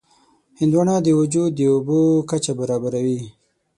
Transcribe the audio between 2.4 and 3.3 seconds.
برابروي.